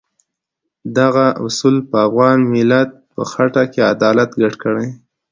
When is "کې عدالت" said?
3.71-4.29